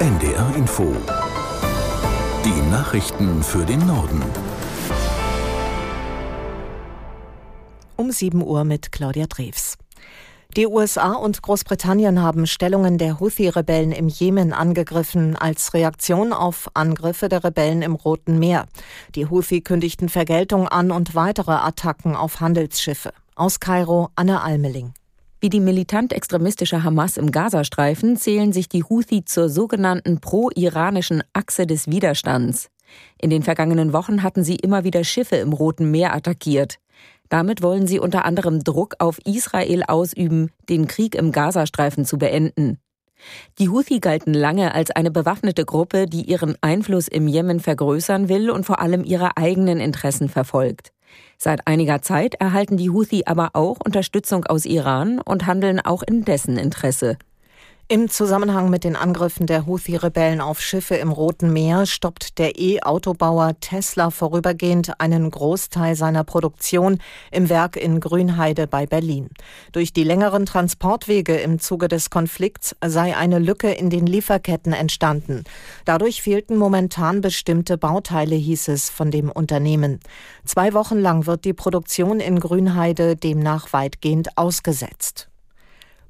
NDR 0.00 0.56
Info. 0.56 0.96
Die 2.42 2.70
Nachrichten 2.70 3.42
für 3.42 3.66
den 3.66 3.86
Norden. 3.86 4.22
Um 7.96 8.10
7 8.10 8.42
Uhr 8.42 8.64
mit 8.64 8.92
Claudia 8.92 9.26
Drews. 9.26 9.76
Die 10.56 10.66
USA 10.66 11.12
und 11.12 11.42
Großbritannien 11.42 12.22
haben 12.22 12.46
Stellungen 12.46 12.96
der 12.96 13.20
Houthi-Rebellen 13.20 13.92
im 13.92 14.08
Jemen 14.08 14.54
angegriffen 14.54 15.36
als 15.36 15.74
Reaktion 15.74 16.32
auf 16.32 16.70
Angriffe 16.72 17.28
der 17.28 17.44
Rebellen 17.44 17.82
im 17.82 17.94
Roten 17.94 18.38
Meer. 18.38 18.68
Die 19.14 19.28
Houthi 19.28 19.60
kündigten 19.60 20.08
Vergeltung 20.08 20.66
an 20.66 20.92
und 20.92 21.14
weitere 21.14 21.52
Attacken 21.52 22.16
auf 22.16 22.40
Handelsschiffe. 22.40 23.12
Aus 23.34 23.60
Kairo 23.60 24.08
Anne 24.14 24.40
Almeling. 24.40 24.94
Wie 25.42 25.48
die 25.48 25.60
militant-extremistische 25.60 26.84
Hamas 26.84 27.16
im 27.16 27.32
Gazastreifen 27.32 28.16
zählen 28.16 28.52
sich 28.52 28.68
die 28.68 28.84
Houthi 28.84 29.24
zur 29.24 29.48
sogenannten 29.48 30.20
pro-iranischen 30.20 31.22
Achse 31.32 31.66
des 31.66 31.88
Widerstands. 31.88 32.68
In 33.18 33.30
den 33.30 33.42
vergangenen 33.42 33.94
Wochen 33.94 34.22
hatten 34.22 34.44
sie 34.44 34.56
immer 34.56 34.84
wieder 34.84 35.02
Schiffe 35.02 35.36
im 35.36 35.54
Roten 35.54 35.90
Meer 35.90 36.14
attackiert. 36.14 36.76
Damit 37.30 37.62
wollen 37.62 37.86
sie 37.86 38.00
unter 38.00 38.26
anderem 38.26 38.62
Druck 38.64 38.96
auf 38.98 39.18
Israel 39.24 39.82
ausüben, 39.84 40.50
den 40.68 40.86
Krieg 40.86 41.14
im 41.14 41.32
Gazastreifen 41.32 42.04
zu 42.04 42.18
beenden. 42.18 42.78
Die 43.58 43.70
Houthi 43.70 44.00
galten 44.00 44.34
lange 44.34 44.74
als 44.74 44.90
eine 44.90 45.10
bewaffnete 45.10 45.64
Gruppe, 45.64 46.04
die 46.06 46.22
ihren 46.22 46.56
Einfluss 46.60 47.08
im 47.08 47.28
Jemen 47.28 47.60
vergrößern 47.60 48.28
will 48.28 48.50
und 48.50 48.66
vor 48.66 48.80
allem 48.80 49.04
ihre 49.04 49.38
eigenen 49.38 49.80
Interessen 49.80 50.28
verfolgt. 50.28 50.92
Seit 51.38 51.66
einiger 51.66 52.02
Zeit 52.02 52.34
erhalten 52.34 52.76
die 52.76 52.90
Houthi 52.90 53.24
aber 53.26 53.50
auch 53.54 53.78
Unterstützung 53.84 54.44
aus 54.44 54.64
Iran 54.64 55.20
und 55.20 55.46
handeln 55.46 55.80
auch 55.80 56.02
in 56.02 56.24
dessen 56.24 56.56
Interesse. 56.56 57.16
Im 57.92 58.08
Zusammenhang 58.08 58.70
mit 58.70 58.84
den 58.84 58.94
Angriffen 58.94 59.48
der 59.48 59.66
Houthi-Rebellen 59.66 60.40
auf 60.40 60.60
Schiffe 60.60 60.94
im 60.94 61.10
Roten 61.10 61.52
Meer 61.52 61.86
stoppt 61.86 62.38
der 62.38 62.56
E-Autobauer 62.56 63.58
Tesla 63.58 64.10
vorübergehend 64.10 65.00
einen 65.00 65.28
Großteil 65.28 65.96
seiner 65.96 66.22
Produktion 66.22 67.00
im 67.32 67.48
Werk 67.48 67.76
in 67.76 67.98
Grünheide 67.98 68.68
bei 68.68 68.86
Berlin. 68.86 69.30
Durch 69.72 69.92
die 69.92 70.04
längeren 70.04 70.46
Transportwege 70.46 71.34
im 71.38 71.58
Zuge 71.58 71.88
des 71.88 72.10
Konflikts 72.10 72.76
sei 72.80 73.16
eine 73.16 73.40
Lücke 73.40 73.72
in 73.72 73.90
den 73.90 74.06
Lieferketten 74.06 74.72
entstanden. 74.72 75.42
Dadurch 75.84 76.22
fehlten 76.22 76.56
momentan 76.56 77.20
bestimmte 77.20 77.76
Bauteile, 77.76 78.36
hieß 78.36 78.68
es 78.68 78.88
von 78.88 79.10
dem 79.10 79.32
Unternehmen. 79.32 79.98
Zwei 80.44 80.74
Wochen 80.74 81.00
lang 81.00 81.26
wird 81.26 81.44
die 81.44 81.54
Produktion 81.54 82.20
in 82.20 82.38
Grünheide 82.38 83.16
demnach 83.16 83.72
weitgehend 83.72 84.38
ausgesetzt. 84.38 85.29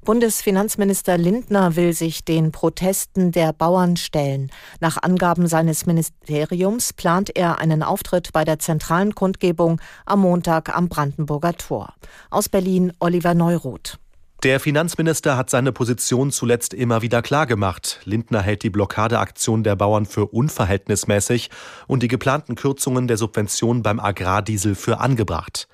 Bundesfinanzminister 0.03 1.15
Lindner 1.17 1.75
will 1.75 1.93
sich 1.93 2.25
den 2.25 2.51
Protesten 2.51 3.31
der 3.31 3.53
Bauern 3.53 3.97
stellen. 3.97 4.51
Nach 4.79 4.97
Angaben 5.01 5.45
seines 5.45 5.85
Ministeriums 5.85 6.91
plant 6.93 7.35
er 7.35 7.59
einen 7.59 7.83
Auftritt 7.83 8.33
bei 8.33 8.43
der 8.43 8.57
zentralen 8.57 9.13
Kundgebung 9.13 9.79
am 10.07 10.21
Montag 10.21 10.75
am 10.75 10.89
Brandenburger 10.89 11.53
Tor. 11.53 11.93
Aus 12.31 12.49
Berlin 12.49 12.93
Oliver 12.99 13.35
Neuroth. 13.35 13.99
Der 14.43 14.59
Finanzminister 14.59 15.37
hat 15.37 15.51
seine 15.51 15.71
Position 15.71 16.31
zuletzt 16.31 16.73
immer 16.73 17.03
wieder 17.03 17.21
klargemacht. 17.21 17.99
Lindner 18.05 18.41
hält 18.41 18.63
die 18.63 18.71
Blockadeaktion 18.71 19.63
der 19.63 19.75
Bauern 19.75 20.07
für 20.07 20.25
unverhältnismäßig 20.25 21.51
und 21.85 22.01
die 22.01 22.07
geplanten 22.07 22.55
Kürzungen 22.55 23.07
der 23.07 23.17
Subventionen 23.17 23.83
beim 23.83 23.99
Agrardiesel 23.99 24.73
für 24.73 24.99
angebracht. 24.99 25.67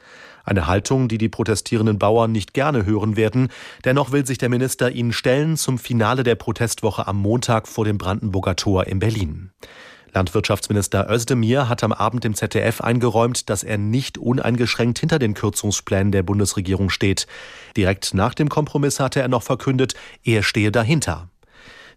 Eine 0.48 0.66
Haltung, 0.66 1.10
die 1.10 1.18
die 1.18 1.28
protestierenden 1.28 2.00
Bauern 2.00 2.32
nicht 2.32 2.54
gerne 2.54 2.86
hören 2.86 3.18
werden. 3.18 3.50
Dennoch 3.84 4.14
will 4.14 4.26
sich 4.26 4.38
der 4.38 4.48
Minister 4.48 4.90
ihnen 4.90 5.12
stellen 5.12 5.58
zum 5.58 5.78
Finale 5.78 6.24
der 6.24 6.36
Protestwoche 6.36 7.06
am 7.06 7.18
Montag 7.18 7.68
vor 7.68 7.84
dem 7.84 7.98
Brandenburger 7.98 8.56
Tor 8.56 8.88
in 8.88 9.00
Berlin. 9.00 9.52
Landwirtschaftsminister 10.14 11.12
Özdemir 11.12 11.68
hat 11.68 11.84
am 11.84 11.92
Abend 11.92 12.24
im 12.24 12.34
ZDF 12.34 12.80
eingeräumt, 12.80 13.50
dass 13.50 13.64
er 13.64 13.78
nicht 13.78 14.18
uneingeschränkt 14.18 15.00
hinter 15.00 15.20
den 15.20 15.34
Kürzungsplänen 15.34 16.14
der 16.14 16.24
Bundesregierung 16.24 16.90
steht. 16.90 17.28
Direkt 17.76 18.14
nach 18.14 18.34
dem 18.34 18.48
Kompromiss 18.48 19.02
hatte 19.02 19.20
er 19.20 19.28
noch 19.28 19.44
verkündet, 19.44 19.96
er 20.24 20.44
stehe 20.44 20.72
dahinter. 20.72 21.30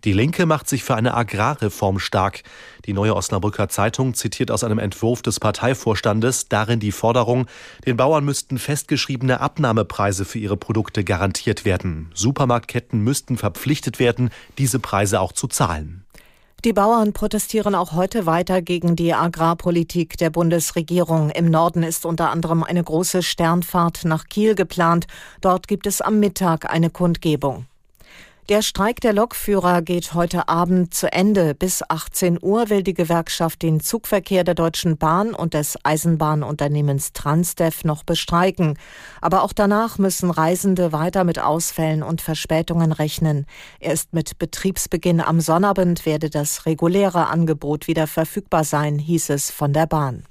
Die 0.04 0.14
Linke 0.14 0.46
macht 0.46 0.66
sich 0.66 0.82
für 0.82 0.94
eine 0.94 1.12
Agrarreform 1.12 1.98
stark. 1.98 2.42
Die 2.86 2.94
neue 2.94 3.14
Osnabrücker 3.14 3.68
Zeitung 3.68 4.14
zitiert 4.14 4.50
aus 4.50 4.64
einem 4.64 4.78
Entwurf 4.78 5.20
des 5.20 5.38
Parteivorstandes 5.40 6.48
darin 6.48 6.80
die 6.80 6.92
Forderung, 6.92 7.46
den 7.86 7.98
Bauern 7.98 8.24
müssten 8.24 8.58
festgeschriebene 8.58 9.40
Abnahmepreise 9.40 10.24
für 10.24 10.38
ihre 10.38 10.56
Produkte 10.56 11.04
garantiert 11.04 11.66
werden. 11.66 12.10
Supermarktketten 12.14 13.00
müssten 13.00 13.36
verpflichtet 13.36 13.98
werden, 13.98 14.30
diese 14.56 14.78
Preise 14.78 15.20
auch 15.20 15.32
zu 15.32 15.48
zahlen. 15.48 16.04
Die 16.64 16.72
Bauern 16.72 17.12
protestieren 17.12 17.74
auch 17.74 17.92
heute 17.92 18.26
weiter 18.26 18.60
gegen 18.60 18.96
die 18.96 19.14
Agrarpolitik 19.14 20.16
der 20.16 20.30
Bundesregierung. 20.30 21.30
Im 21.30 21.50
Norden 21.50 21.82
ist 21.82 22.06
unter 22.06 22.30
anderem 22.30 22.62
eine 22.62 22.84
große 22.84 23.22
Sternfahrt 23.22 24.04
nach 24.04 24.28
Kiel 24.28 24.54
geplant. 24.54 25.06
Dort 25.40 25.68
gibt 25.68 25.86
es 25.86 26.02
am 26.02 26.20
Mittag 26.20 26.70
eine 26.70 26.90
Kundgebung. 26.90 27.66
Der 28.50 28.62
Streik 28.62 29.00
der 29.00 29.12
Lokführer 29.12 29.80
geht 29.80 30.12
heute 30.12 30.48
Abend 30.48 30.92
zu 30.92 31.12
Ende. 31.12 31.54
Bis 31.54 31.84
18 31.88 32.36
Uhr 32.42 32.68
will 32.68 32.82
die 32.82 32.94
Gewerkschaft 32.94 33.62
den 33.62 33.78
Zugverkehr 33.78 34.42
der 34.42 34.56
Deutschen 34.56 34.98
Bahn 34.98 35.34
und 35.34 35.54
des 35.54 35.78
Eisenbahnunternehmens 35.84 37.12
Transdev 37.12 37.84
noch 37.84 38.02
bestreiken. 38.02 38.76
Aber 39.20 39.44
auch 39.44 39.52
danach 39.52 39.98
müssen 39.98 40.32
Reisende 40.32 40.90
weiter 40.90 41.22
mit 41.22 41.38
Ausfällen 41.38 42.02
und 42.02 42.22
Verspätungen 42.22 42.90
rechnen. 42.90 43.46
Erst 43.78 44.14
mit 44.14 44.36
Betriebsbeginn 44.40 45.20
am 45.20 45.40
Sonnabend 45.40 46.04
werde 46.04 46.28
das 46.28 46.66
reguläre 46.66 47.28
Angebot 47.28 47.86
wieder 47.86 48.08
verfügbar 48.08 48.64
sein, 48.64 48.98
hieß 48.98 49.30
es 49.30 49.52
von 49.52 49.72
der 49.72 49.86
Bahn. 49.86 50.24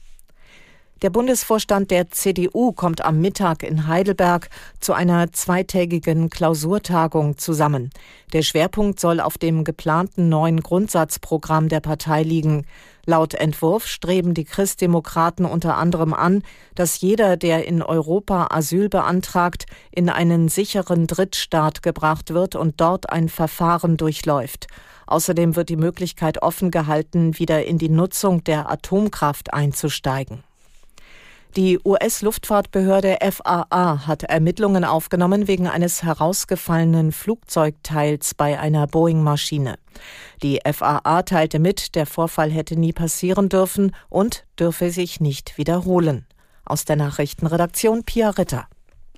Der 1.01 1.09
Bundesvorstand 1.09 1.91
der 1.91 2.11
CDU 2.11 2.73
kommt 2.73 3.05
am 3.05 3.21
Mittag 3.21 3.63
in 3.63 3.87
Heidelberg 3.87 4.49
zu 4.81 4.91
einer 4.91 5.31
zweitägigen 5.31 6.29
Klausurtagung 6.29 7.37
zusammen. 7.37 7.91
Der 8.33 8.41
Schwerpunkt 8.41 8.99
soll 8.99 9.21
auf 9.21 9.37
dem 9.37 9.63
geplanten 9.63 10.27
neuen 10.27 10.59
Grundsatzprogramm 10.59 11.69
der 11.69 11.79
Partei 11.79 12.23
liegen. 12.23 12.65
Laut 13.05 13.33
Entwurf 13.33 13.87
streben 13.87 14.33
die 14.33 14.43
Christdemokraten 14.43 15.45
unter 15.45 15.77
anderem 15.77 16.13
an, 16.13 16.43
dass 16.75 16.99
jeder, 16.99 17.37
der 17.37 17.65
in 17.65 17.81
Europa 17.81 18.47
Asyl 18.51 18.89
beantragt, 18.89 19.67
in 19.91 20.09
einen 20.09 20.49
sicheren 20.49 21.07
Drittstaat 21.07 21.81
gebracht 21.81 22.33
wird 22.33 22.55
und 22.55 22.81
dort 22.81 23.09
ein 23.09 23.29
Verfahren 23.29 23.95
durchläuft. 23.95 24.67
Außerdem 25.07 25.55
wird 25.55 25.69
die 25.69 25.77
Möglichkeit 25.77 26.41
offen 26.41 26.71
gehalten, 26.71 27.39
wieder 27.39 27.65
in 27.65 27.77
die 27.77 27.89
Nutzung 27.89 28.43
der 28.43 28.69
Atomkraft 28.69 29.53
einzusteigen. 29.53 30.43
Die 31.55 31.79
US-Luftfahrtbehörde 31.83 33.17
FAA 33.21 34.05
hat 34.05 34.21
Ermittlungen 34.21 34.83
aufgenommen 34.83 35.47
wegen 35.47 35.67
eines 35.67 36.03
herausgefallenen 36.03 37.11
Flugzeugteils 37.11 38.35
bei 38.35 38.59
einer 38.59 38.85
Boeing-Maschine. 38.85 39.75
Die 40.43 40.59
FAA 40.63 41.23
teilte 41.23 41.57
mit, 41.57 41.95
der 41.95 42.05
Vorfall 42.05 42.51
hätte 42.51 42.75
nie 42.79 42.93
passieren 42.93 43.49
dürfen 43.49 43.95
und 44.09 44.45
dürfe 44.59 44.91
sich 44.91 45.21
nicht 45.21 45.57
wiederholen. 45.57 46.27
Aus 46.65 46.85
der 46.85 46.97
Nachrichtenredaktion 46.97 48.03
Pia 48.03 48.29
Ritter. 48.29 48.67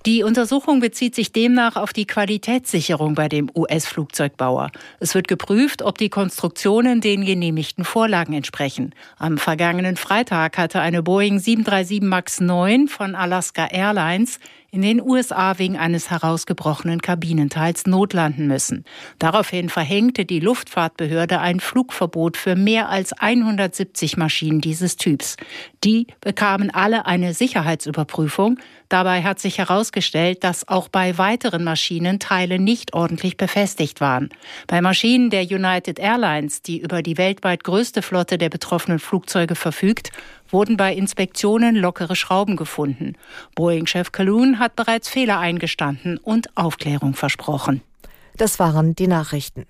Die 0.04 0.24
Untersuchung 0.24 0.80
bezieht 0.80 1.14
sich 1.14 1.30
demnach 1.30 1.76
auf 1.76 1.92
die 1.92 2.08
Qualitätssicherung 2.08 3.14
bei 3.14 3.28
dem 3.28 3.48
US-Flugzeugbauer. 3.54 4.72
Es 4.98 5.14
wird 5.14 5.28
geprüft, 5.28 5.80
ob 5.80 5.96
die 5.96 6.08
Konstruktionen 6.08 7.00
den 7.00 7.24
genehmigten 7.24 7.84
Vorlagen 7.84 8.32
entsprechen. 8.32 8.96
Am 9.16 9.38
vergangenen 9.38 9.94
Freitag 9.94 10.58
hatte 10.58 10.80
eine 10.80 11.04
Boeing 11.04 11.38
737 11.38 12.02
MAX 12.02 12.40
9 12.40 12.88
von 12.88 13.14
Alaska 13.14 13.66
Airlines 13.66 14.40
in 14.72 14.80
den 14.80 15.02
USA 15.02 15.58
wegen 15.58 15.76
eines 15.76 16.10
herausgebrochenen 16.10 17.02
Kabinenteils 17.02 17.84
notlanden 17.84 18.46
müssen. 18.46 18.84
Daraufhin 19.18 19.68
verhängte 19.68 20.24
die 20.24 20.40
Luftfahrtbehörde 20.40 21.40
ein 21.40 21.60
Flugverbot 21.60 22.38
für 22.38 22.56
mehr 22.56 22.88
als 22.88 23.12
170 23.12 24.16
Maschinen 24.16 24.62
dieses 24.62 24.96
Typs. 24.96 25.36
Die 25.84 26.06
bekamen 26.22 26.70
alle 26.70 27.04
eine 27.04 27.34
Sicherheitsüberprüfung. 27.34 28.58
Dabei 28.88 29.22
hat 29.22 29.40
sich 29.40 29.58
herausgestellt, 29.58 30.42
dass 30.42 30.66
auch 30.66 30.88
bei 30.88 31.18
weiteren 31.18 31.64
Maschinen 31.64 32.18
Teile 32.18 32.58
nicht 32.58 32.94
ordentlich 32.94 33.36
befestigt 33.36 34.00
waren. 34.00 34.30
Bei 34.68 34.80
Maschinen 34.80 35.28
der 35.28 35.42
United 35.42 35.98
Airlines, 35.98 36.62
die 36.62 36.80
über 36.80 37.02
die 37.02 37.18
weltweit 37.18 37.62
größte 37.62 38.00
Flotte 38.00 38.38
der 38.38 38.48
betroffenen 38.48 39.00
Flugzeuge 39.00 39.54
verfügt, 39.54 40.12
wurden 40.52 40.76
bei 40.76 40.94
Inspektionen 40.94 41.74
lockere 41.74 42.14
Schrauben 42.14 42.56
gefunden. 42.56 43.14
Boeing-Chef 43.56 44.12
Calhoun 44.12 44.58
hat 44.58 44.76
bereits 44.76 45.08
Fehler 45.08 45.38
eingestanden 45.38 46.18
und 46.18 46.56
Aufklärung 46.56 47.14
versprochen. 47.14 47.82
Das 48.36 48.58
waren 48.58 48.94
die 48.94 49.08
Nachrichten. 49.08 49.66